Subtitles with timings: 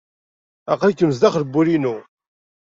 [0.73, 1.95] Aql-ikem sdaxel n wul-inu.